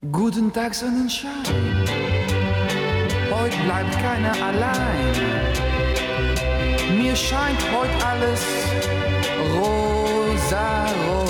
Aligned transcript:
Guten 0.00 0.52
Tag, 0.52 0.76
Sonnenschein. 0.76 1.32
Heute 3.32 3.56
bleibt 3.64 3.98
keiner 3.98 4.32
allein. 4.32 5.12
Mir 6.96 7.16
scheint 7.16 7.58
heute 7.72 8.06
alles 8.06 8.40
rosa-rot. 9.56 11.28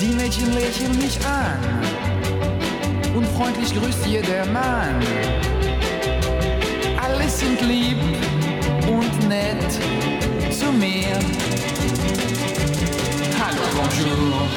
Die 0.00 0.08
Mädchen 0.16 0.52
lächeln 0.52 0.98
mich 0.98 1.16
an 1.24 1.60
und 3.14 3.24
freundlich 3.36 3.72
grüßt 3.72 4.06
jeder 4.06 4.44
Mann. 4.46 5.00
Alle 7.00 7.28
sind 7.28 7.60
lieb 7.60 7.98
und 8.88 9.28
nett 9.28 9.72
zu 10.52 10.72
mir. 10.72 11.20
Hallo, 13.38 13.62
bonjour, 13.76 14.48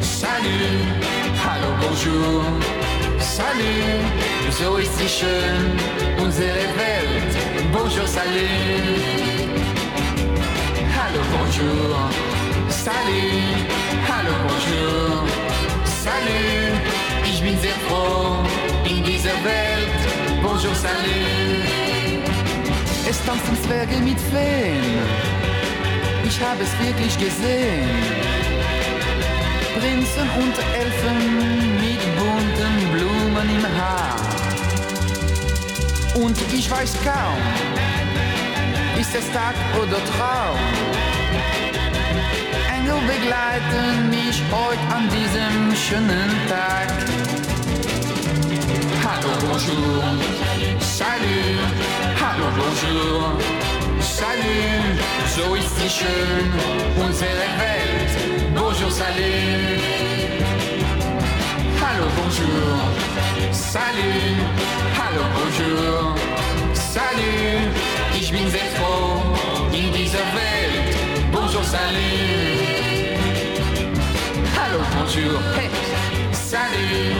salut, 0.00 1.27
hallo, 1.58 1.74
bonjour, 1.80 2.44
salut. 3.18 4.04
So 4.50 4.76
ist 4.76 4.96
sie 4.98 5.08
schön, 5.08 5.78
unsere 6.22 6.64
Welt. 6.76 7.36
Bonjour, 7.72 8.06
salut. 8.06 9.48
Hallo, 10.96 11.20
bonjour, 11.36 12.10
salut, 12.68 13.68
hallo, 14.08 14.32
bonjour, 14.46 15.24
salut. 16.02 16.80
Ich 17.24 17.42
bin 17.42 17.58
sehr 17.60 17.78
froh 17.88 18.44
in 18.84 19.02
dieser 19.04 19.36
Welt. 19.44 20.42
Bonjour, 20.42 20.74
salut. 20.74 21.64
Es 23.08 23.24
tanzen 23.24 23.56
Zwerge 23.64 23.96
mit 23.98 24.18
Feen. 24.20 24.98
Ich 26.24 26.40
habe 26.40 26.62
es 26.62 26.86
wirklich 26.86 27.18
gesehen. 27.18 28.57
Prinzen 29.78 30.28
und 30.42 30.56
Elfen 30.74 31.76
mit 31.76 32.02
bunten 32.18 32.92
Blumen 32.92 33.48
im 33.48 33.64
Haar. 33.78 34.16
Und 36.14 36.36
ich 36.52 36.68
weiß 36.68 36.94
kaum, 37.04 37.38
ist 39.00 39.14
es 39.14 39.30
Tag 39.30 39.54
oder 39.80 39.98
Traum. 40.10 40.58
Engel 42.74 42.98
begleiten 43.06 44.10
mich 44.10 44.42
heute 44.50 44.84
an 44.92 45.08
diesem 45.10 45.76
schönen 45.76 46.30
Tag. 46.48 46.88
Hallo, 49.04 49.30
bonjour, 49.40 50.02
salut, 50.80 51.70
hallo, 52.20 52.46
bonjour, 52.56 53.38
salut, 54.00 54.98
so 55.36 55.54
ist 55.54 55.78
sie 55.78 55.88
schön, 55.88 56.52
unsere 56.96 57.30
Welt. 57.30 57.88
Bonjour, 58.80 58.92
salut, 58.92 59.80
hallo, 61.82 62.06
bonjour, 62.16 62.78
salut, 63.50 64.38
hallo, 64.94 65.22
bonjour, 65.34 66.14
salut, 66.74 67.72
ich 68.14 68.30
bin 68.30 68.48
sehr 68.48 68.70
froh 68.76 69.20
in 69.72 69.92
dieser 69.92 70.22
Welt. 70.32 70.96
Bonjour, 71.32 71.64
salut, 71.64 73.18
hallo, 74.56 74.78
bonjour, 74.96 75.40
salut, 76.30 77.16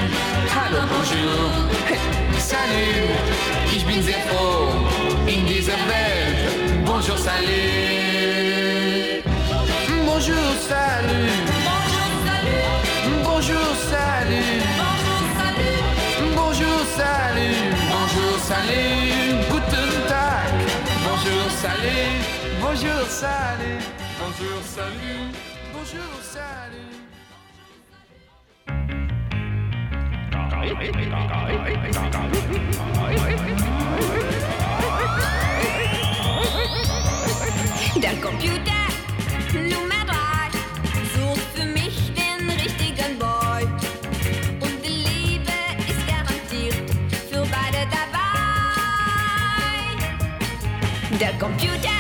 hallo, 0.55 0.81
bonjour, 0.87 1.51
hey, 1.89 1.99
salut, 2.39 3.11
ich 3.75 3.85
bin 3.85 4.01
sehr 4.01 4.21
froh 4.29 4.71
in 5.27 5.45
dieser 5.45 5.77
Welt. 5.89 6.87
Bonjour, 6.87 7.19
salut, 7.19 7.49
bonjour, 10.07 10.55
salut, 10.69 11.48
salut, 23.09 23.81
bonjour, 24.19 24.63
salut, 24.63 25.33
bonjour, 25.73 26.23
salut. 26.23 27.09
Der 37.97 38.15
Computer 38.21 38.85
Nummer 39.55 40.05
3 40.07 40.15
sucht 41.15 41.49
für 41.55 41.65
mich 41.67 42.13
den 42.15 42.51
richtigen 42.51 43.19
Boy. 43.19 43.65
Und 44.61 44.85
die 44.85 44.99
Liebe 45.09 45.57
ist 45.89 46.07
garantiert 46.07 46.91
für 47.31 47.43
beide 47.51 47.87
dabei. 47.91 48.29
Der 51.19 51.33
Computer 51.39 51.98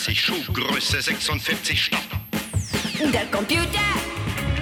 39 0.00 0.18
Schuhgröße, 0.18 1.02
46 1.02 1.84
Stopp. 1.84 2.00
Der 3.12 3.26
Computer 3.26 3.90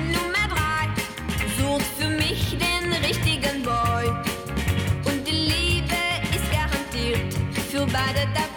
Nummer 0.06 0.48
3 0.48 1.62
sucht 1.62 1.86
für 1.96 2.08
mich 2.08 2.56
den 2.58 2.92
richtigen 3.04 3.62
Boy. 3.62 4.08
Und 5.04 5.24
die 5.24 5.30
Liebe 5.30 5.94
ist 6.34 6.50
garantiert 6.50 7.32
für 7.70 7.86
beide 7.86 8.26
dabei. 8.34 8.47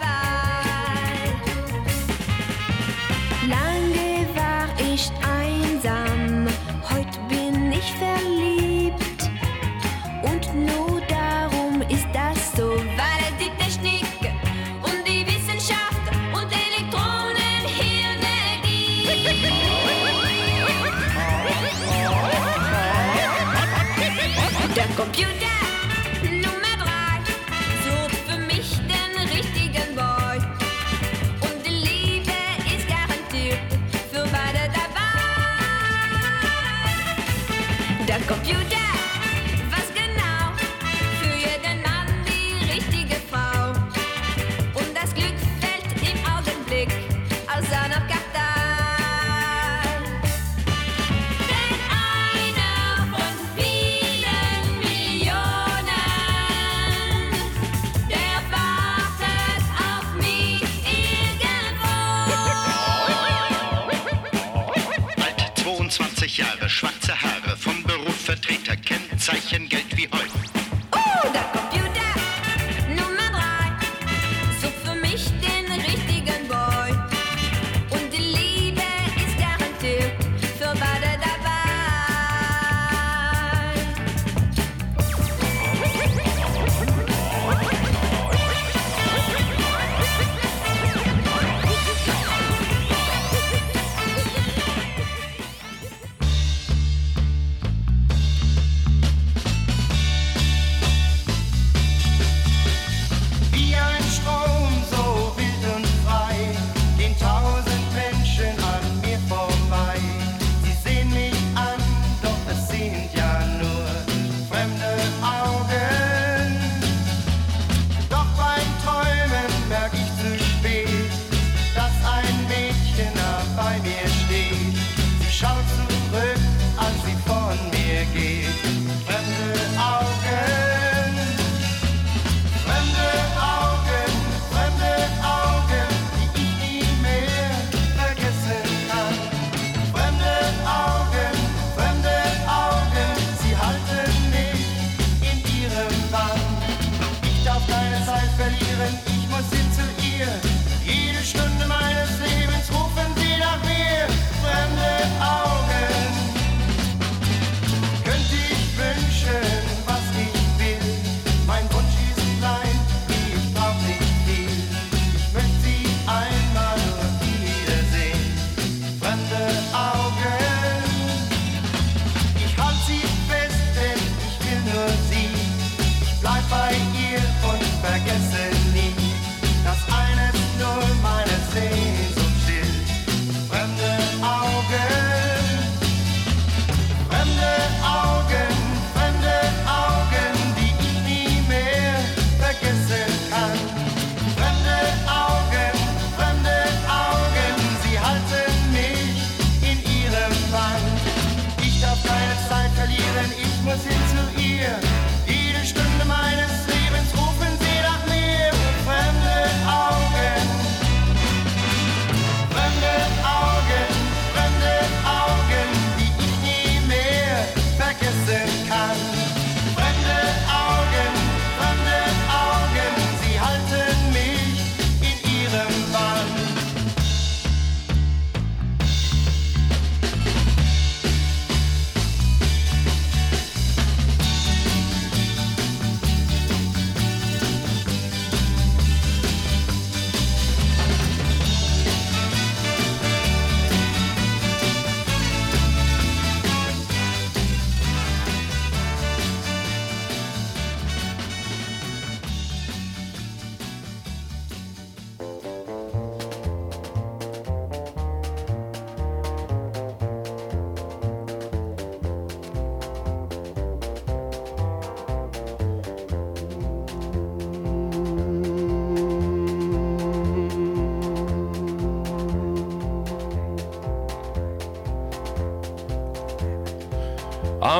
Computer 24.96 25.51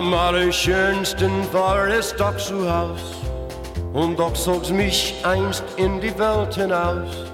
Am 0.03 0.15
allerschönsten 0.15 1.31
war 1.53 1.87
es 1.87 2.13
doch 2.17 2.37
zu 2.37 2.69
Haus, 2.69 3.23
und 3.93 4.19
doch 4.19 4.33
zog's 4.33 4.71
mich 4.71 5.15
einst 5.23 5.63
in 5.77 6.01
die 6.01 6.19
Welt 6.19 6.57
hinaus. 6.57 7.31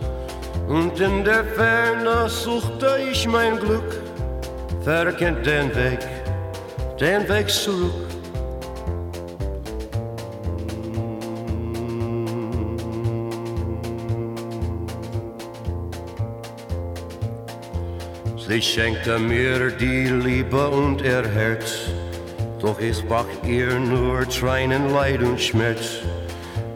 Und 0.68 1.00
in 1.00 1.24
der 1.24 1.44
Ferne 1.44 2.28
suchte 2.28 2.98
ich 3.10 3.26
mein 3.26 3.58
Glück, 3.58 4.02
verkennt 4.82 5.46
den 5.46 5.74
Weg, 5.74 6.00
den 7.00 7.26
Weg 7.26 7.48
zurück. 7.48 7.90
Sie 18.46 18.60
schenkte 18.60 19.18
mir 19.18 19.70
die 19.70 20.08
Liebe 20.08 20.68
und 20.68 21.00
ihr 21.00 21.26
Herz, 21.26 21.88
sprach 22.80 23.26
ihr 23.44 23.78
nur 23.78 24.28
Tränen, 24.28 24.92
Leid 24.92 25.20
und 25.20 25.40
Schmerz. 25.40 26.00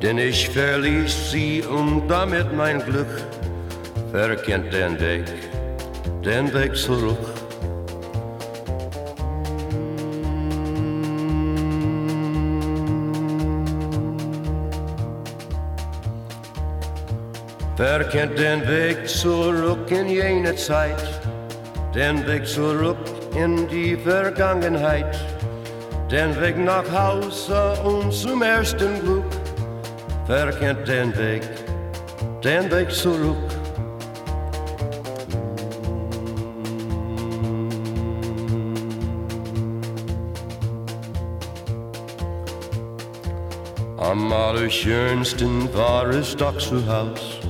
Denn 0.02 0.18
ich 0.18 0.48
verließ 0.48 1.30
sie 1.30 1.62
und 1.62 2.08
damit 2.08 2.52
mein 2.52 2.80
Glück 2.84 3.22
verkennt 4.10 4.72
den 4.72 4.98
Weg, 5.00 5.24
den 6.24 6.52
Weg 6.52 6.76
zurück. 6.76 7.18
Verkennt 17.76 18.38
den 18.38 18.66
Weg 18.68 19.08
zurück 19.08 19.90
in 19.90 20.08
jene 20.08 20.54
Zeit, 20.56 21.02
den 21.94 22.26
Weg 22.26 22.46
zurück 22.46 22.98
in 23.34 23.66
die 23.68 23.96
Vergangenheit, 23.96 25.16
den 26.12 26.38
Weg 26.38 26.58
nach 26.58 26.84
Hause 26.92 27.72
und 27.84 28.12
zum 28.12 28.42
ersten 28.42 29.00
Glück. 29.00 29.24
Verkennt 30.26 30.86
den 30.86 31.16
Weg, 31.16 31.42
den 32.44 32.70
Weg 32.70 32.90
zurück. 32.90 33.36
Am 43.96 44.30
allerschönsten 44.30 45.72
war 45.74 46.10
es 46.10 46.36
doch 46.36 46.58
zu 46.58 46.86
Haus, 46.86 47.40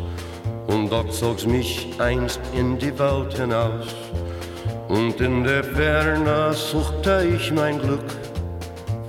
und 0.68 0.88
doch 0.90 1.08
zog's 1.08 1.44
mich 1.44 1.88
einst 1.98 2.40
in 2.54 2.78
die 2.78 2.96
Welt 2.96 3.36
hinaus. 3.36 3.88
Und 4.88 5.20
in 5.20 5.42
der 5.42 5.64
Ferne 5.64 6.52
suchte 6.52 7.26
ich 7.34 7.50
mein 7.50 7.80
Glück, 7.80 8.21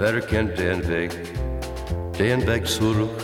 verkennt 0.04 0.60
den 0.60 0.86
Weg, 0.90 1.12
den 2.20 2.46
Weg 2.46 2.68
zurück. 2.68 3.18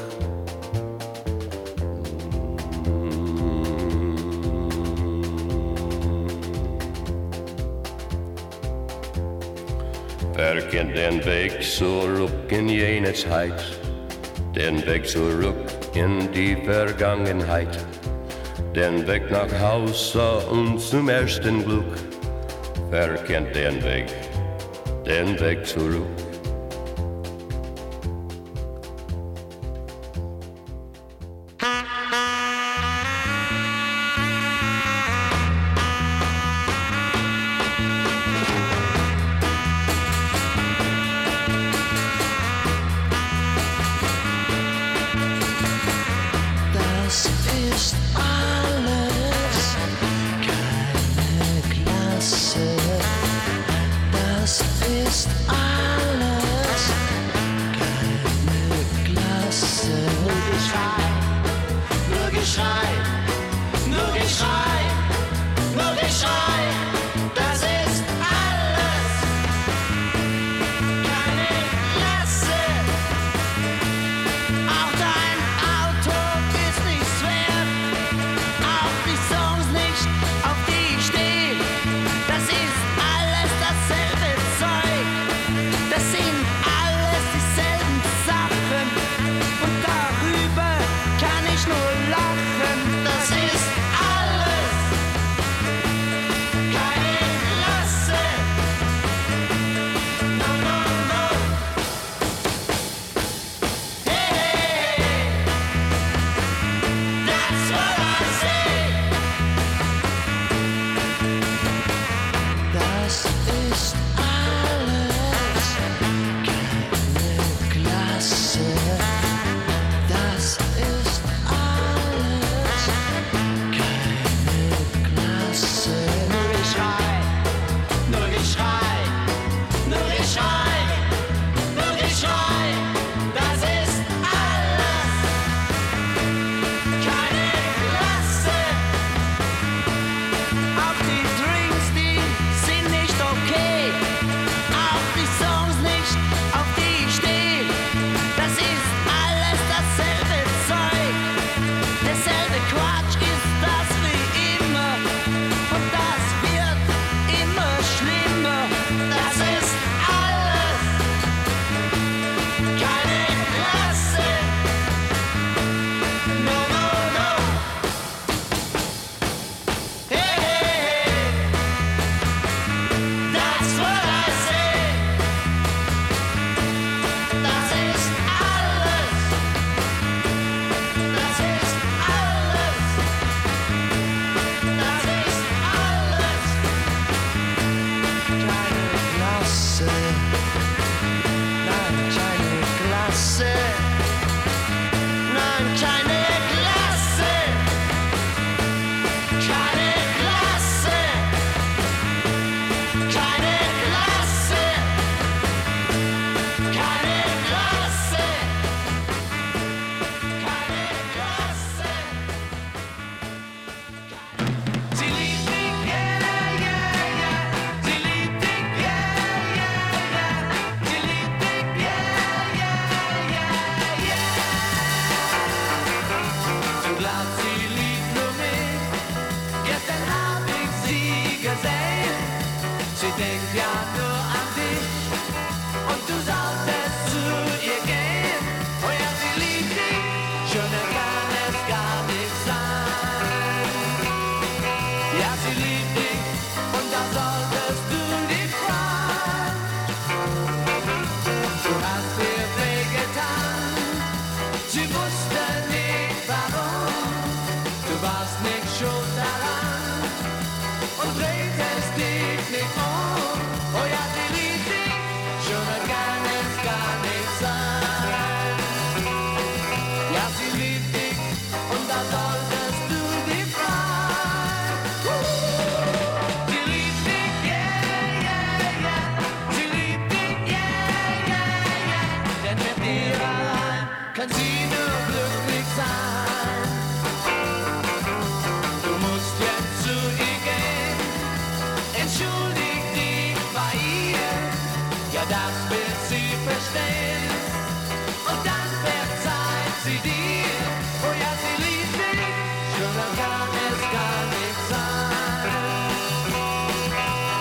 Verkennt 10.33 10.95
den 10.95 11.25
Weg 11.25 11.61
zurück 11.61 12.31
in 12.47 12.69
jene 12.69 13.13
Zeit, 13.13 13.61
den 14.55 14.85
Weg 14.85 15.05
zurück 15.05 15.57
in 15.95 16.31
die 16.31 16.55
Vergangenheit, 16.63 17.77
den 18.73 19.05
Weg 19.05 19.29
nach 19.29 19.51
Hause 19.59 20.47
und 20.49 20.79
zum 20.79 21.09
ersten 21.09 21.65
Glück. 21.65 21.93
Verkennt 22.89 23.53
den 23.53 23.83
Weg, 23.83 24.07
den 25.05 25.37
Weg 25.41 25.65
zurück. 25.65 26.28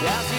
Ja, 0.05 0.38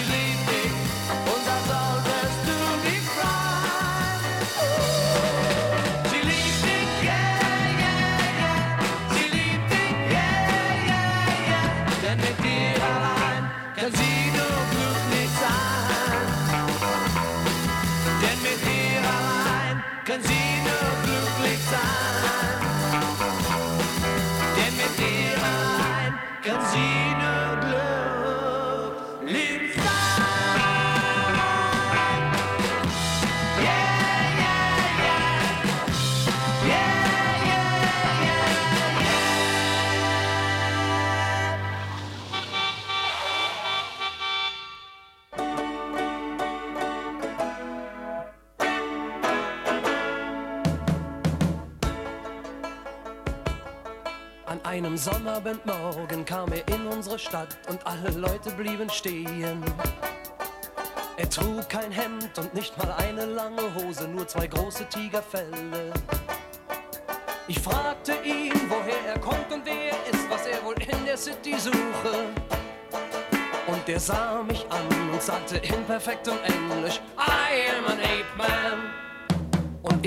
Sommerabendmorgen 55.50 56.24
kam 56.24 56.52
er 56.52 56.66
in 56.68 56.86
unsere 56.86 57.18
Stadt 57.18 57.58
und 57.68 57.84
alle 57.84 58.10
Leute 58.10 58.50
blieben 58.52 58.88
stehen. 58.88 59.64
Er 61.16 61.28
trug 61.28 61.68
kein 61.68 61.90
Hemd 61.90 62.38
und 62.38 62.54
nicht 62.54 62.76
mal 62.78 62.92
eine 62.92 63.26
lange 63.26 63.62
Hose, 63.74 64.06
nur 64.06 64.28
zwei 64.28 64.46
große 64.46 64.84
Tigerfelle. 64.88 65.92
Ich 67.48 67.58
fragte 67.58 68.12
ihn, 68.24 68.52
woher 68.68 69.12
er 69.12 69.18
kommt 69.18 69.50
und 69.52 69.64
wer 69.64 69.90
er 69.90 70.12
ist, 70.12 70.30
was 70.30 70.46
er 70.46 70.64
wohl 70.64 70.80
in 70.80 71.04
der 71.04 71.16
City 71.16 71.58
suche. 71.58 72.26
Und 73.66 73.88
er 73.88 74.00
sah 74.00 74.44
mich 74.44 74.64
an 74.70 75.10
und 75.10 75.22
sagte 75.22 75.56
in 75.56 75.84
perfektem 75.84 76.38
Englisch, 76.44 77.00
I 77.18 77.76
am 77.76 77.86
an 77.86 77.98
ape 77.98 78.36
man. 78.36 78.89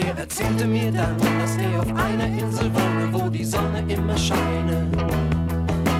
Und 0.04 0.10
er 0.10 0.18
erzählte 0.18 0.68
mir 0.68 0.92
dann, 0.92 1.18
dass 1.40 1.56
er 1.56 1.80
auf 1.80 1.88
einer 1.96 2.26
Insel 2.26 2.70
wohne, 2.74 3.08
wo 3.14 3.30
die 3.30 3.46
Sonne 3.46 3.84
immer 3.88 4.18
scheine. 4.18 4.86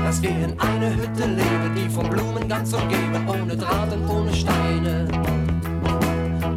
Dass 0.04 0.20
er 0.20 0.30
in 0.30 0.60
einer 0.60 0.90
Hütte 0.94 1.26
lebe, 1.26 1.72
die 1.76 1.90
von 1.90 2.10
Blumen 2.10 2.48
ganz 2.50 2.74
umgeben, 2.74 3.26
ohne 3.28 3.56
Draht 3.56 3.94
und 3.94 4.10
ohne 4.10 4.34
Steine. 4.34 5.08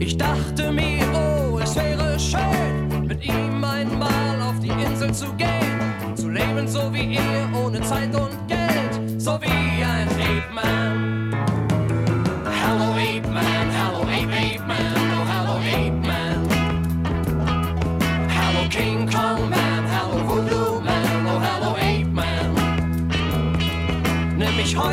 Ich 0.00 0.16
dachte 0.16 0.72
mir, 0.72 1.06
oh, 1.14 1.58
es 1.62 1.76
wäre 1.76 2.18
schön, 2.18 3.06
mit 3.06 3.24
ihm 3.24 3.62
einmal 3.62 4.40
auf 4.42 4.58
die 4.58 4.70
Insel 4.82 5.12
zu 5.14 5.26
gehen. 5.34 6.16
Zu 6.16 6.28
leben 6.28 6.66
so 6.66 6.92
wie 6.92 7.14
er, 7.14 7.64
ohne 7.64 7.80
Zeit 7.82 8.12
und 8.16 8.48
Geld, 8.48 9.20
so 9.20 9.38
wie 9.40 9.84
ein 9.84 10.08
Ape 10.08 11.15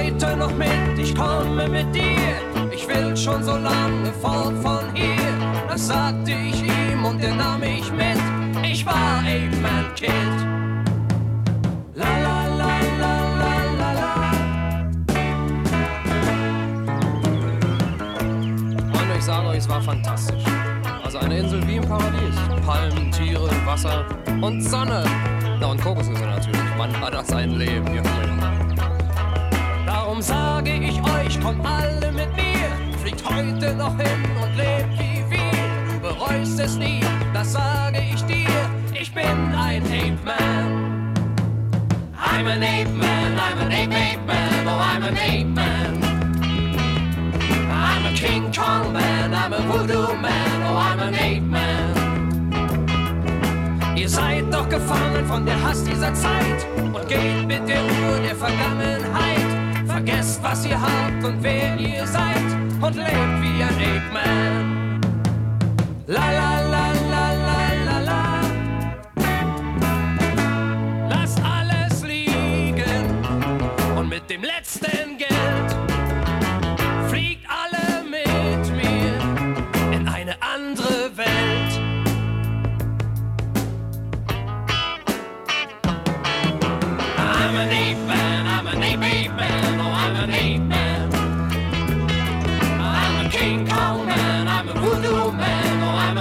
heute 0.03 0.37
noch 0.37 0.53
mit, 0.55 0.97
ich 0.97 1.15
komme 1.15 1.67
mit 1.67 1.93
dir. 1.93 2.71
Ich 2.73 2.87
will 2.87 3.15
schon 3.15 3.43
so 3.43 3.55
lange 3.55 4.11
fort 4.21 4.53
von 4.61 4.83
hier. 4.93 5.15
Das 5.67 5.87
sagte 5.87 6.31
ich 6.31 6.63
ihm 6.63 7.05
und 7.05 7.23
er 7.23 7.35
nahm 7.35 7.59
mich 7.59 7.91
mit. 7.91 8.19
Ich 8.63 8.85
war 8.85 9.19
Ape 9.19 9.55
Man 9.61 9.93
Kid. 9.95 10.09
La 11.95 12.23
es 19.55 19.69
war 19.69 19.81
fantastisch. 19.81 20.43
Also 21.03 21.19
eine 21.19 21.39
Insel 21.39 21.65
wie 21.67 21.75
im 21.75 21.87
Paradies. 21.87 22.35
Palmen, 22.65 23.11
Tiere, 23.11 23.49
Wasser 23.65 24.03
und 24.41 24.61
Sonne. 24.61 25.05
Na 25.59 25.67
und 25.67 25.79
Kokosnüsse 25.81 26.25
natürlich. 26.25 26.75
Mann, 26.77 26.91
war 26.99 27.11
das 27.11 27.31
ein 27.31 27.51
Leben, 27.51 27.87
Junge, 27.87 28.32
sage 30.23 30.73
ich 30.73 31.01
euch, 31.03 31.39
kommt 31.41 31.65
alle 31.65 32.11
mit 32.11 32.33
mir. 32.35 32.97
Fliegt 33.01 33.23
heute 33.29 33.75
noch 33.75 33.97
hin 33.97 34.23
und 34.41 34.55
lebt 34.55 34.97
wie 34.97 35.23
wir. 35.29 35.91
Du 35.91 35.99
bereust 35.99 36.59
es 36.59 36.77
nie, 36.77 37.01
das 37.33 37.53
sage 37.53 37.99
ich 38.13 38.23
dir. 38.23 38.49
Ich 38.99 39.13
bin 39.13 39.53
ein 39.55 39.83
Ape 39.83 40.17
Man. 40.25 40.93
I'm 42.35 42.47
an 42.47 42.63
ape 42.63 42.89
man, 42.89 43.37
I'm 43.37 43.59
an 43.59 43.71
ape 43.71 43.93
ape 43.93 44.25
man, 44.25 44.67
oh 44.67 44.79
I'm 44.79 45.03
an 45.03 45.15
ape 45.17 45.45
man. 45.45 46.01
I'm 47.69 48.05
a 48.05 48.13
King 48.15 48.51
Kong 48.51 48.91
man, 48.91 49.33
I'm 49.33 49.53
a 49.53 49.61
Voodoo 49.69 50.15
man, 50.15 50.63
oh 50.63 50.75
I'm 50.75 50.99
an 50.99 51.13
ape 51.13 51.43
man. 51.43 51.93
Ihr 53.95 54.09
seid 54.09 54.51
doch 54.51 54.67
gefangen 54.67 55.25
von 55.27 55.45
der 55.45 55.61
Hass 55.61 55.83
dieser 55.83 56.13
Zeit 56.15 56.65
und 56.77 57.07
geht 57.07 57.45
mit 57.45 57.69
der 57.69 57.83
Uhr 57.83 58.19
der 58.19 58.35
Vergangenheit. 58.35 59.52
Vergesst, 59.93 60.41
was 60.41 60.65
ihr 60.65 60.81
habt 60.81 61.23
und 61.23 61.43
wer 61.43 61.77
ihr 61.77 62.07
seid 62.07 62.41
und 62.81 62.95
lebt 62.95 63.41
wie 63.43 63.61
ein 63.61 63.77
Ape 63.77 64.11
Man. 64.11 64.99
La 66.07 66.31
la 66.31 66.61
la 66.61 66.91
la 67.11 67.31
la 67.47 67.59
la 67.85 67.99
la. 67.99 68.41
Lasst 71.07 71.39
alles 71.45 72.03
liegen 72.03 73.05
und 73.95 74.09
mit 74.09 74.27
dem 74.31 74.41
letzten 74.41 75.15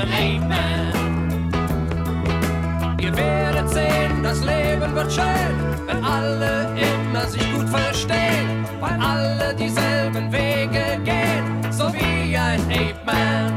ape 0.09 0.41
man. 0.49 0.93
Ihr 2.99 3.17
werdet 3.17 3.69
sehen, 3.69 4.23
das 4.23 4.41
Leben 4.45 4.95
wird 4.95 5.13
schön, 5.13 5.57
wenn 5.87 6.05
alle 6.05 6.69
immer 6.77 7.27
sich 7.27 7.53
gut 7.53 7.69
verstehen, 7.69 8.65
weil 8.81 8.99
alle 9.01 9.55
dieselben 9.55 10.33
Wege 10.33 10.99
gehen, 11.05 11.63
so 11.71 11.93
wie 11.93 12.37
ein 12.37 12.61
Ape 12.71 12.95
Man. 13.05 13.53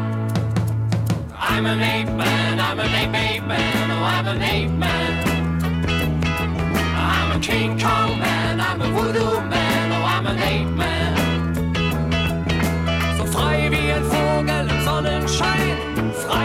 I'm 1.37 1.65
an 1.65 1.81
ape 1.81 2.11
man, 2.11 2.59
I'm 2.59 2.79
an 2.79 2.93
ape 2.93 3.15
ape 3.15 3.47
man, 3.47 3.91
oh 3.91 4.03
I'm 4.03 4.27
an 4.27 4.41
ape 4.41 4.71
man. 4.71 5.13
I'm 6.97 7.31
a 7.31 7.39
King 7.39 7.79
Kong 7.79 8.19
man, 8.19 8.59
I'm 8.59 8.81
a 8.81 8.87
Voodoo 8.89 9.39
man, 9.41 9.91
oh 9.91 10.05
I'm 10.05 10.27
an 10.27 10.37
ape 10.39 10.69
man. 10.75 11.15
So 13.17 13.25
frei 13.25 13.69
wie 13.71 13.91
ein 13.93 14.03
Vogel 14.03 14.67
im 14.69 14.83
Sonnenschein, 14.83 15.77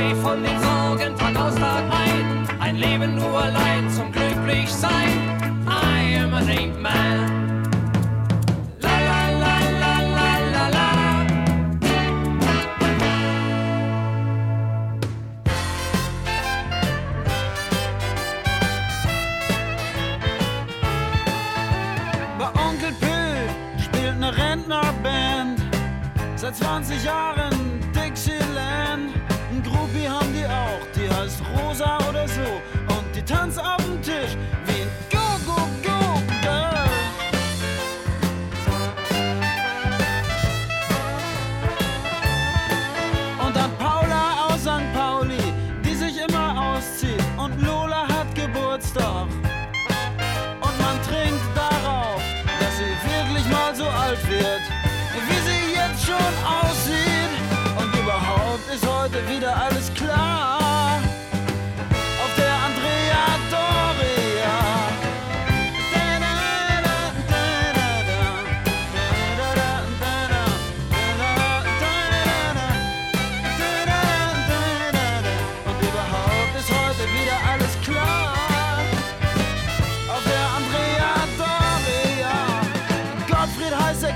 frei 0.01 0.15
von 0.15 0.43
den 0.43 0.59
Sorgen 0.61 1.17
Tag 1.17 1.37
aus 1.37 1.55
Tag 1.55 1.85
ein. 1.91 2.49
Ein 2.61 2.77
Leben 2.77 3.17
nur 3.17 3.43
allein 3.43 3.89
zum 3.91 4.11
Glücklichsein. 4.13 4.93
I 5.67 6.17
am 6.17 6.35
an 6.35 6.49
ape 6.49 6.79
man. 6.79 7.63
Bei 22.39 22.47
Onkel 22.47 22.93
Pö 23.01 23.83
spielt 23.83 24.15
eine 24.15 24.37
Rentnerband. 24.37 25.61
Seit 26.37 26.57
20 26.57 27.05
Jahren 27.05 27.70
Rosa 31.71 31.99
oder 32.09 32.27
so. 32.27 32.41
Und 32.89 33.15
die 33.15 33.23
tanzt 33.23 33.61
auf 33.61 33.77
dem 33.77 34.03
Tisch 34.03 34.37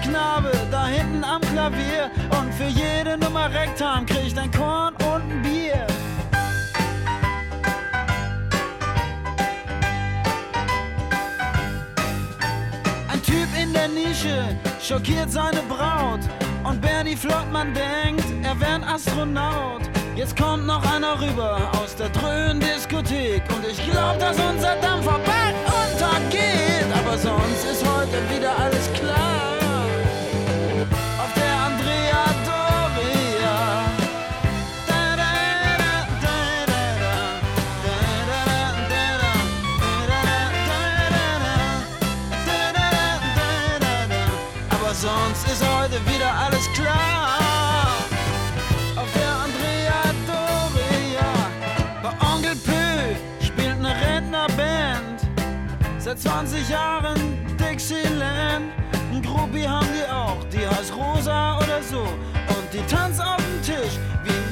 Knabe 0.04 0.52
da 0.70 0.86
hinten 0.86 1.24
am 1.24 1.40
Klavier 1.40 2.10
und 2.38 2.52
für 2.52 2.66
jede 2.66 3.16
Nummer 3.16 3.50
Rektan 3.50 4.04
kriegt 4.04 4.38
ein 4.38 4.50
Korn 4.50 4.94
und 4.96 5.22
ein 5.22 5.42
Bier. 5.42 5.86
Ein 13.10 13.22
Typ 13.22 13.48
in 13.58 13.72
der 13.72 13.88
Nische 13.88 14.54
schockiert 14.82 15.32
seine 15.32 15.62
Braut 15.70 16.20
und 16.64 16.82
Bernie 16.82 17.16
Flottmann 17.16 17.72
denkt, 17.72 18.26
er 18.42 18.60
wär 18.60 18.74
ein 18.74 18.84
Astronaut. 18.84 19.82
Jetzt 20.16 20.36
kommt 20.36 20.66
noch 20.66 20.84
einer 20.94 21.18
rüber 21.18 21.70
aus 21.82 21.96
der 21.96 22.10
dröhnen 22.10 22.60
Diskothek 22.60 23.42
und 23.56 23.64
ich 23.66 23.90
glaub, 23.90 24.18
dass 24.18 24.38
unser 24.38 24.76
Dampfer 24.82 25.18
bald 25.24 25.56
untergeht. 25.64 26.88
Aber 26.94 27.16
sonst 27.16 27.64
ist 27.64 27.82
heute 27.88 28.18
wieder 28.36 28.54
alles 28.58 28.92
klar. 28.92 29.53
seit 56.14 56.20
20 56.20 56.68
Jahren 56.68 57.16
Dixieland. 57.59 58.72
Ein 59.12 59.22
Gruppi 59.22 59.62
haben 59.62 59.88
die 59.94 60.11
auch, 60.11 60.44
die 60.53 60.66
heißt 60.66 60.92
Rosa 60.94 61.59
oder 61.59 61.83
so. 61.83 62.00
Und 62.00 62.72
die 62.72 62.83
tanzt 62.87 63.20
auf 63.20 63.37
dem 63.37 63.62
Tisch 63.62 63.98
wie 64.24 64.43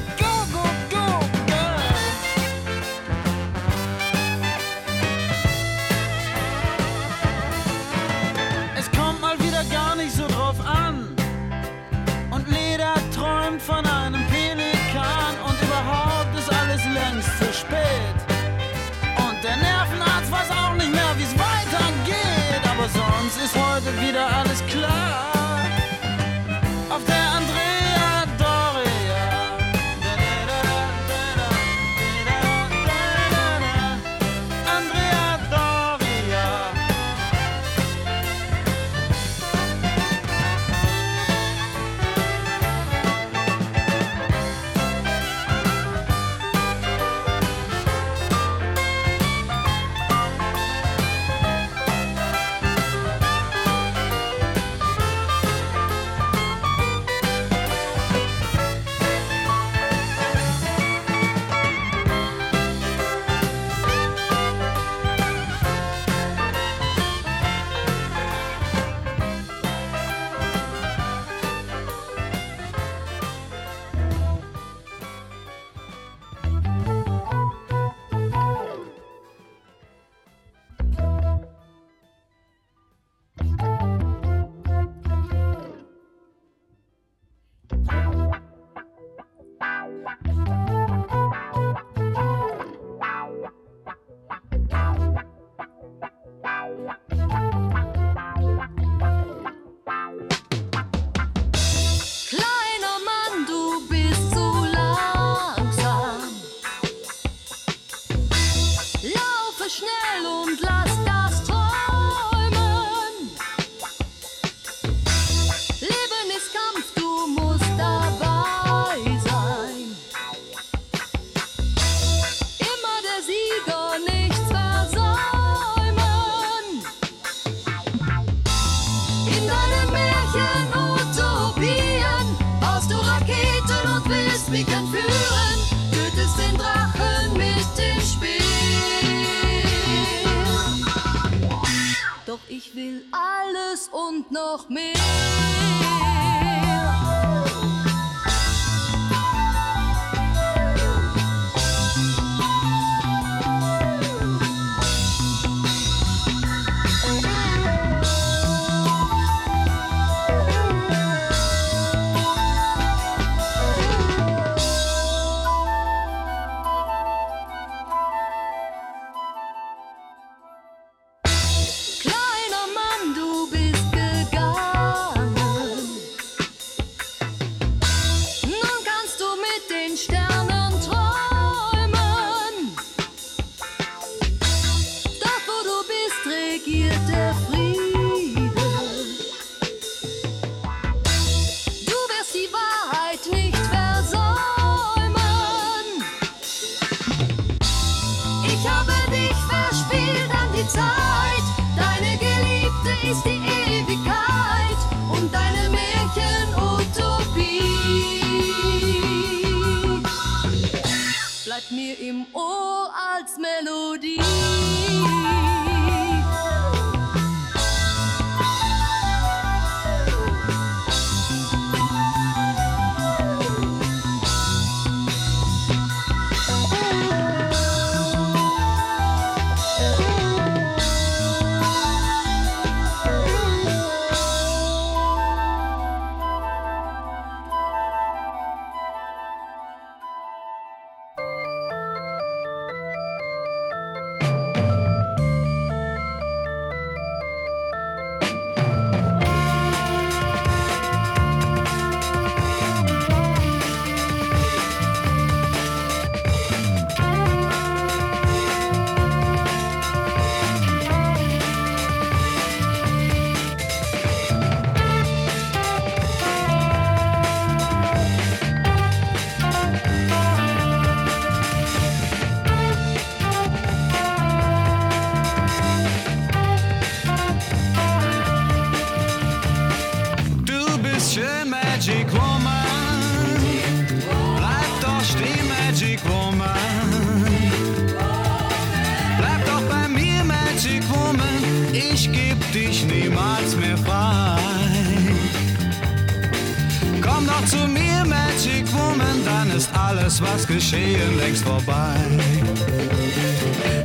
alles, 300.13 300.21
was 300.21 300.47
geschehen, 300.47 301.17
längst 301.17 301.43
vorbei. 301.43 301.95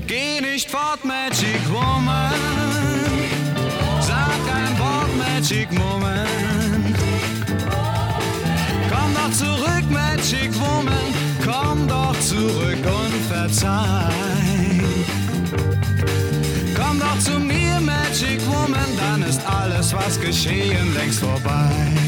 Geh 0.06 0.40
nicht 0.40 0.70
fort, 0.70 1.04
Magic 1.04 1.60
Woman. 1.70 2.32
Sag 4.00 4.40
ein 4.54 4.78
Wort, 4.78 5.16
Magic 5.16 5.70
Moment. 5.72 6.96
Komm 8.90 9.14
doch 9.14 9.32
zurück, 9.32 9.84
Magic 9.90 10.50
Woman. 10.54 11.08
Komm 11.44 11.88
doch 11.88 12.18
zurück 12.20 12.84
und 12.84 13.14
verzeih. 13.28 14.12
Komm 16.74 16.98
doch 17.00 17.18
zu 17.18 17.38
mir, 17.38 17.80
Magic 17.80 18.40
Woman, 18.46 18.90
dann 18.98 19.22
ist 19.22 19.40
alles, 19.46 19.94
was 19.94 20.20
geschehen, 20.20 20.94
längst 20.94 21.20
vorbei. 21.20 22.07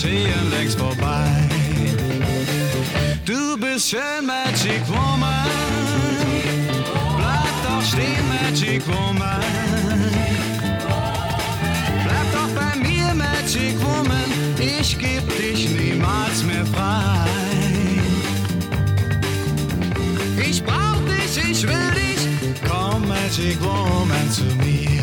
Geschehen, 0.00 0.50
längst 0.50 0.78
vorbei. 0.78 1.48
Du 3.24 3.58
bist 3.58 3.90
schön, 3.90 4.26
Magic 4.26 4.82
Woman. 4.88 5.50
Bleib 7.16 7.54
doch 7.64 7.82
stehen, 7.82 8.24
Magic 8.28 8.86
Woman. 8.86 9.42
Bleib 12.04 12.32
doch 12.32 12.50
bei 12.54 12.78
mir, 12.78 13.12
Magic 13.14 13.74
Woman. 13.80 14.28
Ich 14.58 14.96
geb 14.98 15.26
dich 15.36 15.68
niemals 15.68 16.44
mehr 16.44 16.66
frei. 16.66 17.26
Ich 20.48 20.62
brauch 20.62 21.00
dich, 21.06 21.50
ich 21.50 21.62
will 21.66 21.90
dich. 21.94 22.60
Komm, 22.68 23.08
Magic 23.08 23.60
Woman, 23.60 24.30
zu 24.30 24.44
mir. 24.64 24.97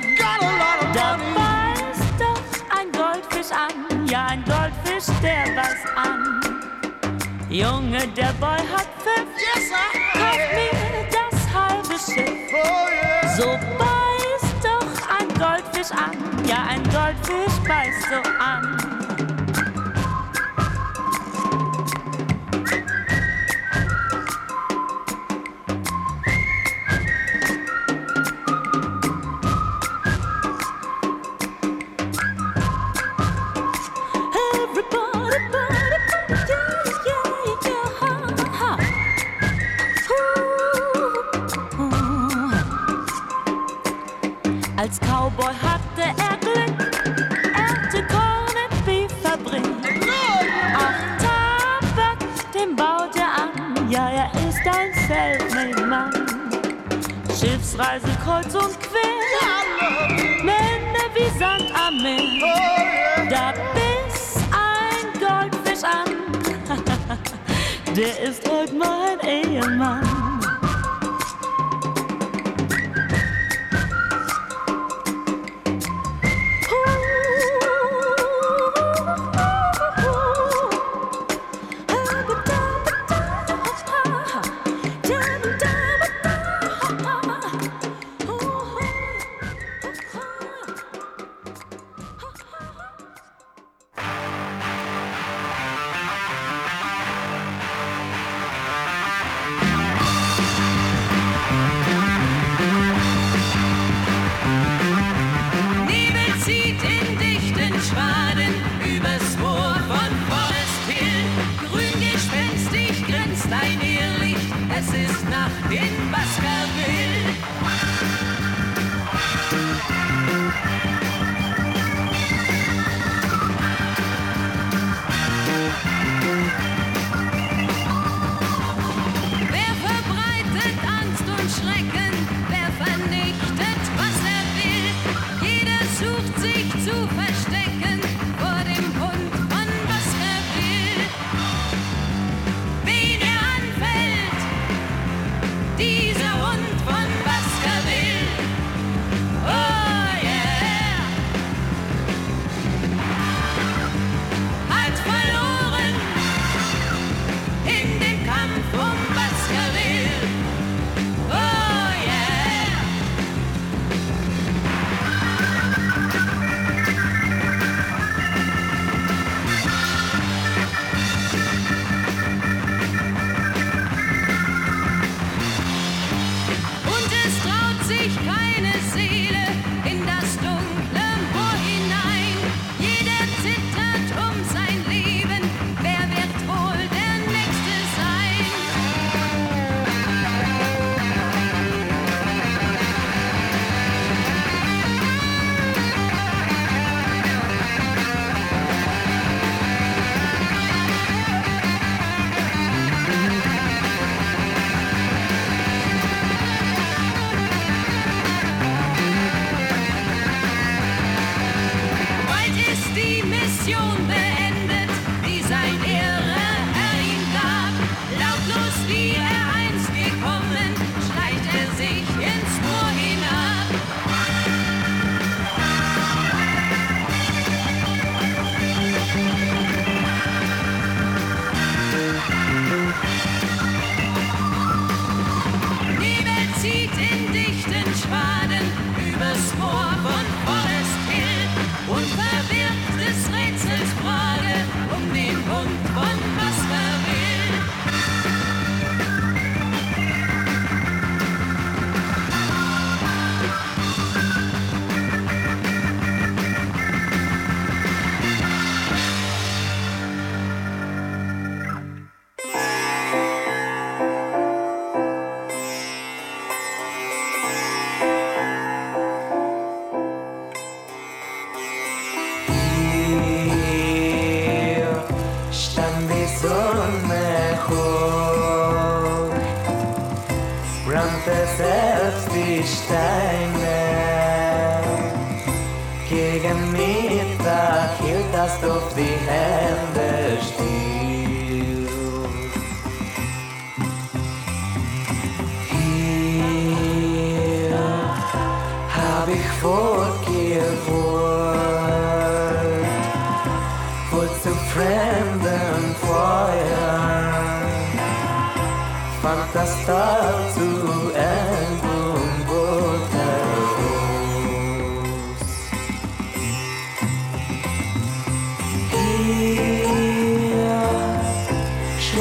Da 0.95 1.19
beißt 1.35 2.15
doch 2.19 2.79
ein 2.79 2.93
Goldfisch 2.93 3.51
an, 3.51 4.07
ja 4.07 4.27
ein 4.27 4.45
Goldfisch, 4.45 5.13
der 5.21 5.53
beißt 5.57 5.87
an. 5.97 6.41
Junge, 7.49 8.07
der 8.09 8.33
Boy 8.35 8.59
hat 8.73 8.89
Pfiff, 9.03 9.27
kauf 10.13 10.37
mir 10.55 11.09
das 11.11 11.53
halbe 11.53 11.99
Schiff. 11.99 12.53
So 13.37 13.59
beißt 13.79 14.55
doch 14.63 15.19
ein 15.19 15.29
Goldfisch 15.39 15.91
Goldfisch 15.91 15.91
an, 15.91 16.47
ja 16.47 16.67
ein 16.69 16.83
Goldfisch 16.85 17.59
beißt 17.67 18.03
so 18.09 18.31
an. 18.39 18.92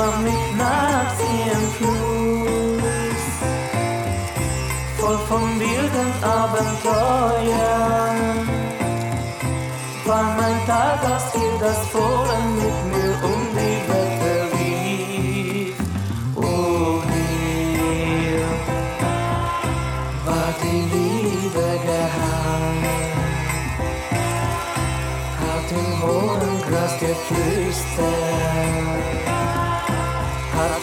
Schwamm 0.01 0.25
ich 0.25 0.45
nachts 0.57 1.19
im 1.53 1.63
Fluss, 1.77 3.25
voll 4.97 5.19
von 5.27 5.59
wilden 5.59 6.11
Abenteuern. 6.23 8.17
War 10.05 10.23
mein 10.37 10.65
Tag, 10.65 10.99
als 11.05 11.31
hier 11.33 11.57
das 11.59 11.79
Fohlen 11.87 12.20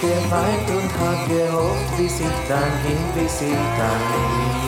geweint 0.00 0.70
und 0.70 0.90
hat 1.00 1.28
gehofft, 1.28 1.96
bis 1.96 2.20
ich 2.20 2.48
dann 2.48 2.72
hin, 2.86 2.98
bis 3.14 3.40
ich 3.42 3.48
dann 3.50 4.02
hin. 4.12 4.67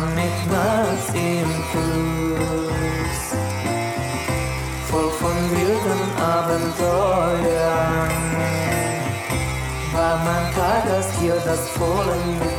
Schwamm 0.00 0.18
ich 0.18 0.46
nachts 0.50 1.08
im 1.14 1.50
Fluss, 1.70 3.22
voll 4.90 5.10
von 5.10 5.36
wilden 5.50 6.02
Abenteuern. 6.20 8.10
War 9.92 10.16
mein 10.24 10.54
Tag, 10.54 10.84
als 10.94 11.08
hier 11.20 11.36
das 11.44 11.68
Fohlen 11.70 12.49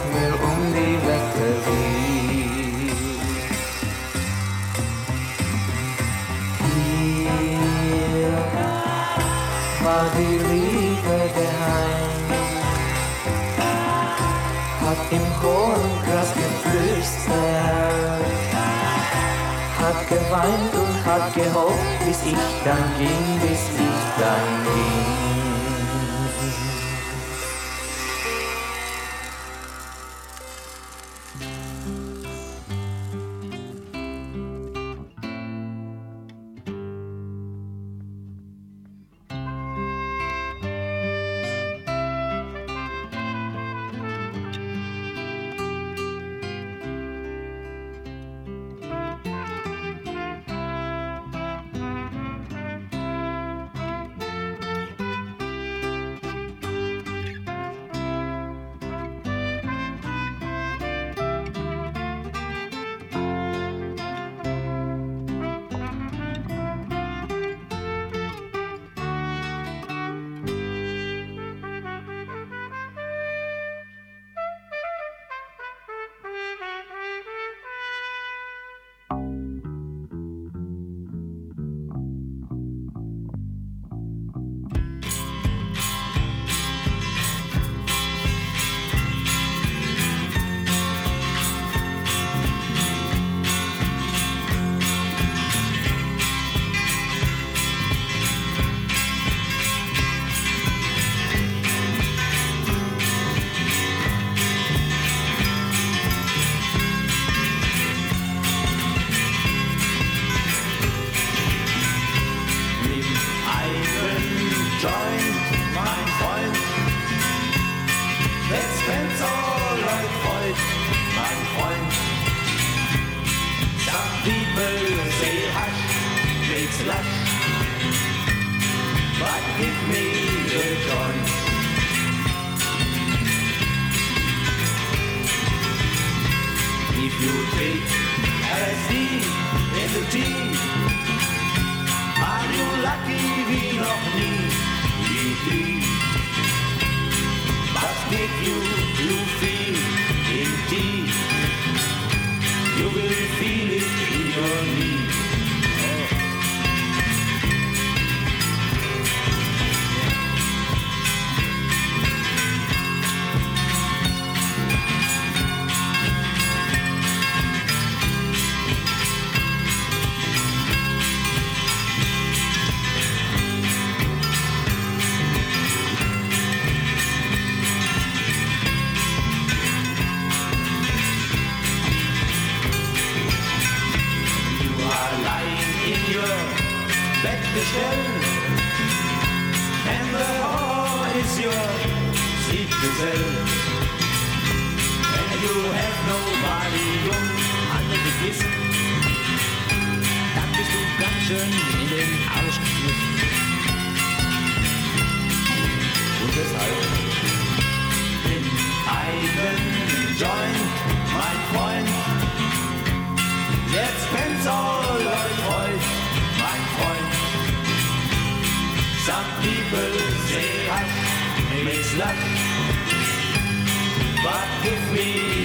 gehofft, 21.33 22.05
bis 22.05 22.23
ich 22.23 22.63
dann 22.65 22.83
ging, 22.97 23.39
bis 23.41 23.69
ich 23.69 24.21
dann 24.21 24.63
ging. 24.73 25.10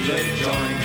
Schule 0.06 0.18
joint. 0.40 0.80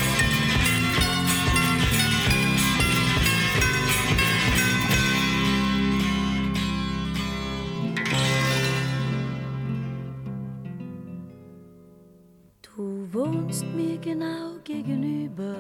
Du 12.64 13.14
wohnst 13.14 13.66
mir 13.76 13.98
genau 14.00 14.58
gegenüber. 14.64 15.56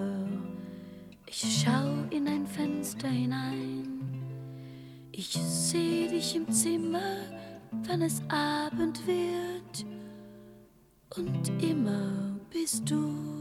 Ich 1.27 1.63
schau 1.63 1.87
in 2.09 2.27
ein 2.27 2.47
Fenster 2.47 3.09
hinein. 3.09 4.01
Ich 5.11 5.33
seh 5.33 6.07
dich 6.07 6.35
im 6.35 6.51
Zimmer, 6.51 7.17
wenn 7.83 8.01
es 8.01 8.23
Abend 8.29 9.05
wird. 9.05 9.85
Und 11.15 11.51
immer 11.61 12.39
bist 12.49 12.89
du 12.89 13.40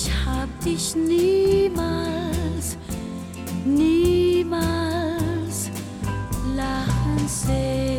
ich 0.00 0.10
hab 0.24 0.48
dich 0.60 0.94
niemals, 0.94 2.76
niemals 3.64 4.76
lachen 6.56 7.26
sehen. 7.26 7.98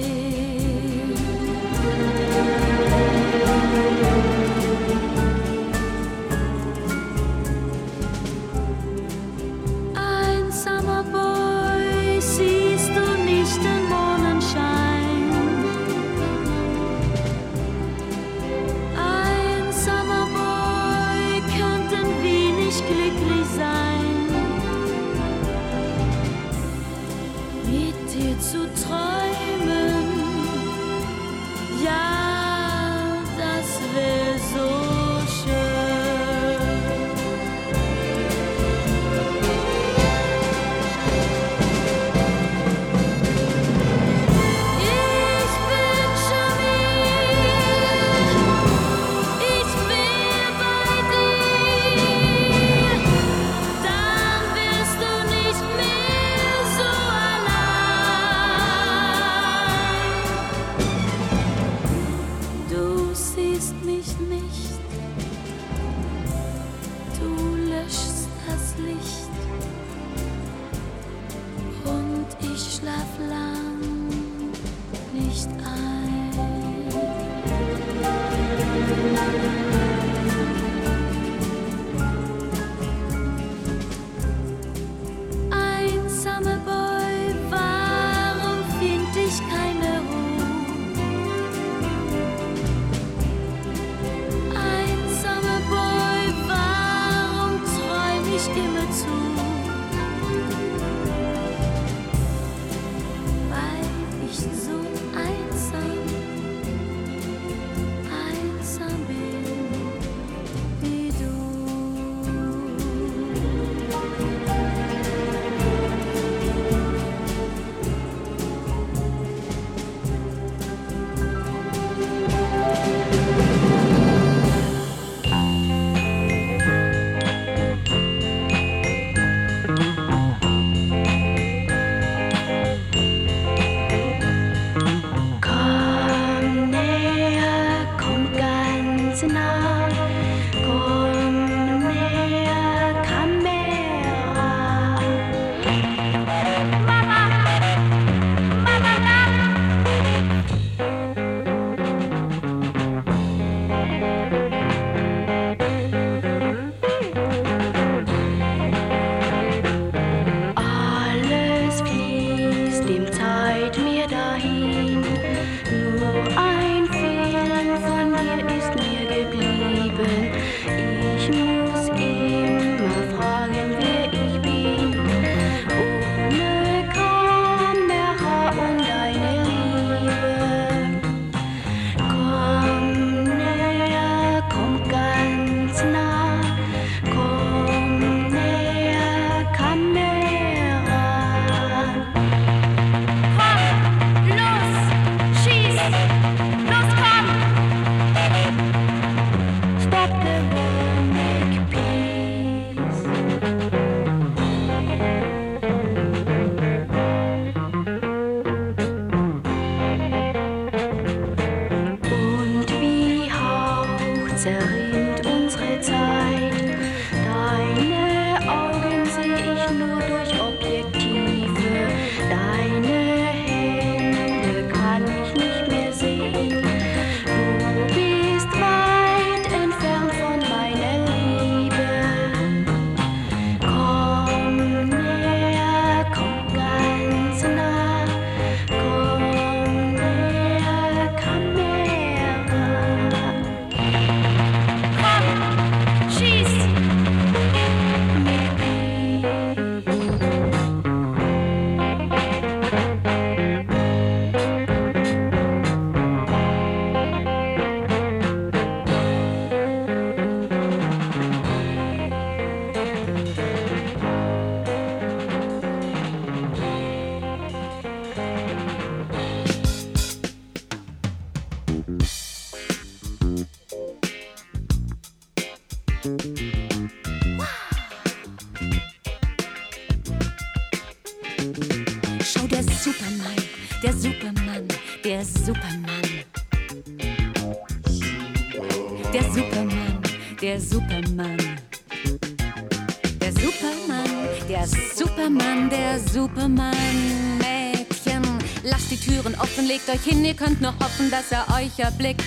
Lasst 298.89 299.07
die 299.07 299.11
Türen 299.11 299.35
offen, 299.35 299.67
legt 299.67 299.89
euch 299.89 300.01
hin, 300.03 300.23
ihr 300.25 300.33
könnt 300.33 300.61
nur 300.61 300.73
hoffen, 300.79 301.11
dass 301.11 301.31
er 301.31 301.45
euch 301.55 301.77
erblickt. 301.77 302.23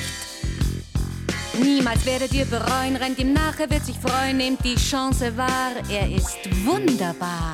Niemals 1.60 2.04
werdet 2.06 2.32
ihr 2.32 2.44
bereuen, 2.44 2.96
rennt 2.96 3.18
ihm 3.18 3.32
nach, 3.32 3.58
er 3.58 3.70
wird 3.70 3.84
sich 3.84 3.96
freuen, 3.98 4.36
nehmt 4.36 4.64
die 4.64 4.74
Chance 4.74 5.36
wahr, 5.36 5.72
er 5.90 6.10
ist 6.10 6.38
wunderbar. 6.64 7.51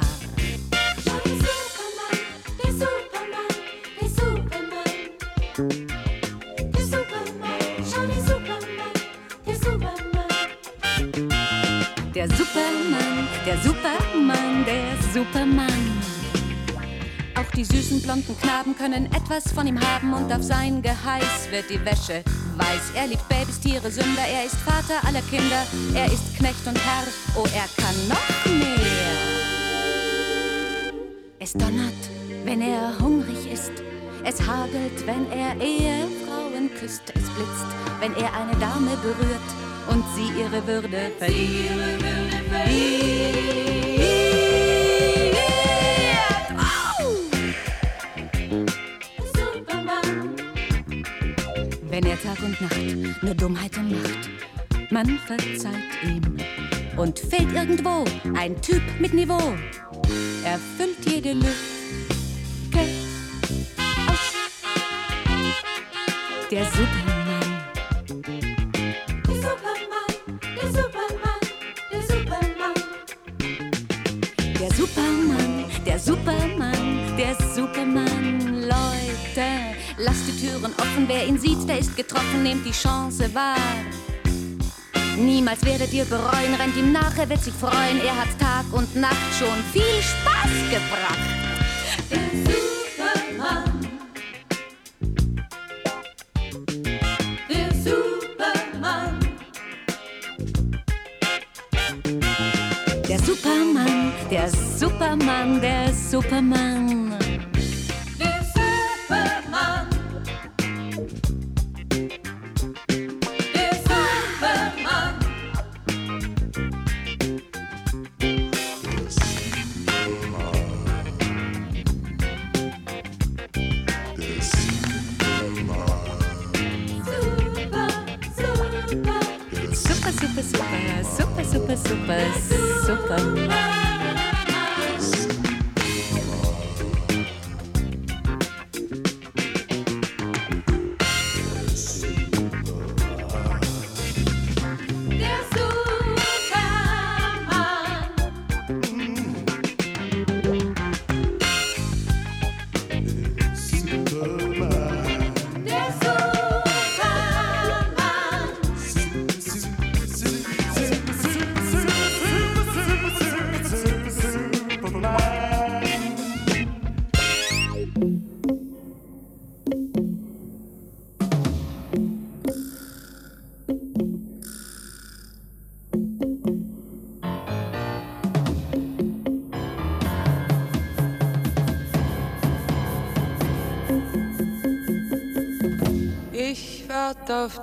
Auch 17.88 17.90
die 17.90 17.94
süßen 17.94 18.02
blonden 18.02 18.38
Knaben 18.38 18.76
können 18.76 19.06
etwas 19.06 19.50
von 19.52 19.66
ihm 19.66 19.80
haben 19.80 20.12
und 20.12 20.30
auf 20.30 20.42
sein 20.42 20.82
Geheiß 20.82 21.50
wird 21.50 21.70
die 21.70 21.82
Wäsche 21.84 22.22
weiß. 22.56 22.92
Er 22.94 23.06
liebt 23.06 23.26
Babys, 23.28 23.60
Tiere, 23.60 23.90
Sünder, 23.90 24.26
er 24.30 24.44
ist 24.44 24.56
Vater 24.56 25.06
aller 25.06 25.22
Kinder, 25.22 25.64
er 25.94 26.06
ist 26.06 26.36
Knecht 26.36 26.66
und 26.66 26.76
Herr, 26.76 27.04
oh, 27.36 27.46
er 27.54 27.66
kann 27.82 27.94
noch 28.08 28.52
mehr. 28.52 28.84
Es 31.38 31.52
donnert, 31.54 31.94
wenn 32.44 32.60
er 32.60 32.98
hungrig 33.00 33.50
ist. 33.50 33.72
Es 34.24 34.46
hagelt, 34.46 35.06
wenn 35.06 35.30
er 35.32 35.54
Ehefrauen 35.58 36.70
küsst. 36.78 37.04
Es 37.14 37.30
blitzt, 37.30 37.66
wenn 38.00 38.14
er 38.16 38.34
eine 38.34 38.56
Dame 38.58 38.96
berührt 39.02 39.48
und 39.88 40.04
sie 40.14 40.28
ihre 40.38 40.66
Würde 40.66 41.10
verliert. 41.18 42.18
Wenn 52.00 52.12
er 52.12 52.22
Tag 52.22 52.38
und 52.44 52.60
Nacht 52.60 53.24
nur 53.24 53.34
Dummheiten 53.34 53.90
macht, 53.90 54.30
man 54.92 55.18
verzeiht 55.26 55.74
ihm. 56.04 56.22
Und 56.96 57.18
fehlt 57.18 57.52
irgendwo 57.52 58.04
ein 58.36 58.54
Typ 58.62 58.82
mit 59.00 59.14
Niveau, 59.14 59.56
erfüllt 60.44 61.04
jede 61.04 61.32
Lücke 61.32 61.48
aus. 64.06 64.32
Der 66.52 66.64
Supermann, 66.66 67.17
wer 81.08 81.26
ihn 81.26 81.38
sieht, 81.38 81.68
der 81.68 81.78
ist 81.78 81.96
getroffen, 81.96 82.42
nehmt 82.42 82.64
die 82.64 82.70
Chance 82.70 83.34
wahr. 83.34 83.56
Niemals 85.16 85.64
werdet 85.64 85.92
ihr 85.92 86.04
bereuen, 86.04 86.54
rennt 86.54 86.76
ihm 86.76 86.92
nach, 86.92 87.16
er 87.18 87.28
wird 87.28 87.42
sich 87.42 87.54
freuen, 87.54 88.00
er 88.04 88.16
hat 88.16 88.28
Tag 88.38 88.66
und 88.72 88.94
Nacht 88.94 89.16
schon 89.36 89.58
viel 89.72 90.00
Spaß 90.00 90.50
gebracht. 90.70 91.18
Der 97.50 97.72
Supermann. 97.74 99.18
Der 103.08 103.18
Supermann, 103.18 104.12
der 104.30 104.48
Supermann, 104.78 105.60
der 105.60 105.92
Supermann. 105.94 106.97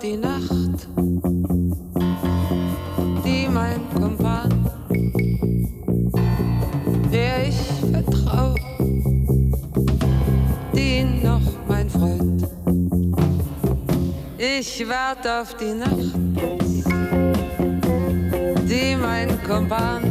Die 0.06 0.18
Nacht, 0.18 0.88
die 3.26 3.48
mein 3.52 3.80
Kumpan, 3.96 4.70
der 7.12 7.48
ich 7.48 7.60
vertraue, 7.92 8.56
die 10.76 11.04
noch 11.24 11.42
mein 11.68 11.90
Freund. 11.90 12.48
Ich 14.38 14.88
warte 14.88 15.42
auf 15.42 15.56
die 15.58 15.74
Nacht, 15.74 16.14
die 18.70 18.96
mein 18.96 19.30
Kumpan, 19.44 20.05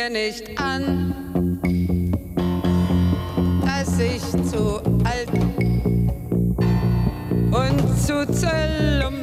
mir 0.00 0.08
nicht 0.08 0.58
an, 0.58 1.58
dass 3.66 3.98
ich 3.98 4.22
zu 4.50 4.80
alt 5.04 5.28
und 7.50 7.98
zu 7.98 8.26
zöll, 8.32 9.04
um 9.06 9.14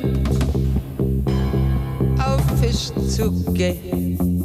auf 2.20 2.42
Fisch 2.60 2.92
zu 3.10 3.32
gehen. 3.54 4.44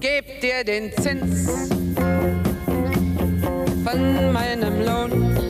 Geb 0.00 0.40
dir 0.40 0.64
den 0.64 0.92
Zins 0.92 1.68
von 3.84 4.32
meinem 4.32 4.82
Lohn, 4.86 5.43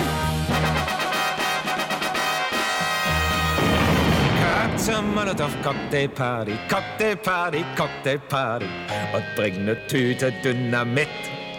Komm 4.86 5.14
zur 5.14 5.52
Cocktail 5.62 6.10
Party, 6.10 6.58
Cocktail 6.70 7.18
Party, 7.18 7.66
Cocktail 7.76 8.20
Party 8.30 8.70
und 9.14 9.26
bring 9.36 9.66
ne 9.66 9.76
Tüte 9.88 10.32
Dynamit 10.44 11.10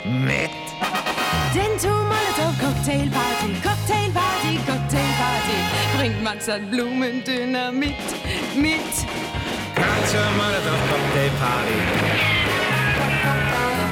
mit. 0.05 0.51
Denn 1.55 1.79
zur 1.79 1.91
Molotov 1.91 2.59
Cocktail 2.59 3.11
Party, 3.11 3.55
Party 5.53 5.97
bringt 5.97 6.23
man 6.23 6.41
statt 6.41 6.71
Blumendynamit 6.71 7.95
mit. 8.55 8.93
Komm 9.75 10.07
zur 10.07 10.31
Molotow 10.37 10.79
Cocktail 10.91 11.31
Party. 11.41 11.79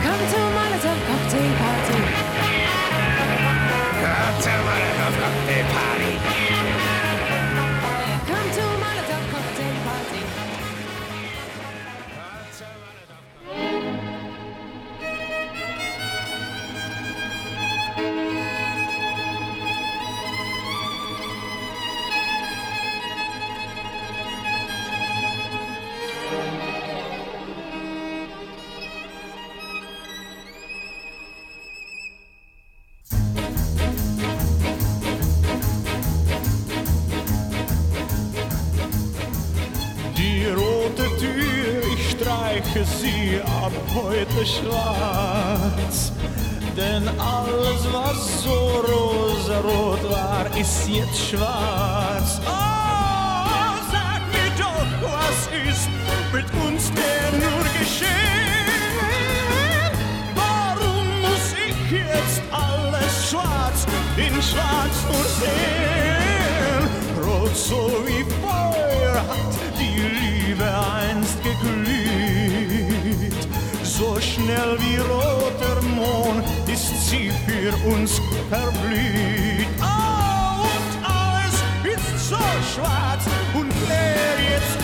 Komm 0.03 0.21
zur 0.31 0.47
Molotov 0.57 0.99
Cocktail 1.07 1.51
Party. 1.59 1.80
Ist 50.61 50.89
jetzt 50.89 51.19
schwarz. 51.31 52.41
Oh, 52.45 52.51
sag 53.91 54.21
mir 54.35 54.51
doch, 54.59 54.91
was 55.01 55.49
ist 55.71 55.89
mit 56.33 56.45
uns 56.67 56.83
denn 56.93 57.35
nur 57.41 57.65
geschehen? 57.79 58.11
Warum 60.35 61.07
muss 61.23 61.47
ich 61.67 61.79
jetzt 61.91 62.43
alles 62.51 63.31
schwarz 63.31 63.87
in 64.19 64.35
schwarz 64.43 64.97
nur 65.09 65.29
sehen? 65.41 66.85
Rot 67.25 67.57
so 67.57 67.83
wie 68.07 68.25
Feuer 68.43 69.17
hat 69.31 69.55
die 69.79 69.99
Liebe 70.21 70.69
einst 71.01 71.39
geglüht. 71.43 71.89
So 73.83 74.21
schnell 74.21 74.79
wie 74.81 74.99
roter 74.99 75.81
Mond 75.97 76.45
ist 76.67 77.09
sie 77.09 77.31
für 77.47 77.73
uns 77.95 78.21
verblüht. 78.51 79.60
So 82.31 82.37
schwarz 82.37 83.25
und 83.55 83.73
leer 83.89 84.39
jetzt 84.53 84.80